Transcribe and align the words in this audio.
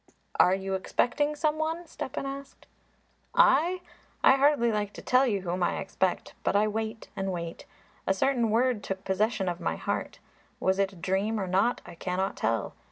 "Are 0.39 0.55
you 0.55 0.73
expecting 0.73 1.35
some 1.35 1.59
one?" 1.59 1.85
Stepan 1.85 2.25
asked. 2.25 2.65
"I? 3.35 3.81
I 4.23 4.31
hardly 4.31 4.71
like 4.71 4.93
to 4.93 5.01
tell 5.03 5.27
you 5.27 5.41
whom 5.41 5.61
I 5.61 5.77
expect. 5.77 6.33
But 6.43 6.55
I 6.55 6.67
wait 6.67 7.09
and 7.15 7.31
wait. 7.31 7.67
A 8.07 8.13
certain 8.15 8.49
word 8.49 8.83
took 8.83 9.03
possession 9.03 9.47
of 9.47 9.59
my 9.59 9.75
heart. 9.75 10.17
Was 10.59 10.79
it 10.79 10.91
a 10.93 10.95
dream 10.95 11.39
or 11.39 11.45
not, 11.45 11.81
I 11.85 11.93
cannot 11.93 12.35
tell. 12.35 12.73